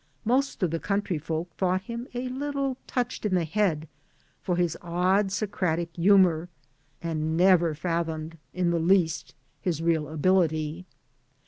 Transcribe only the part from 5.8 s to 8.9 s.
humour; and never fathomed in the